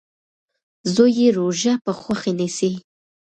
زوی 0.93 1.11
یې 1.19 1.27
روژه 1.37 1.73
په 1.83 1.91
خوښۍ 1.99 2.31
نیسي. 2.39 2.71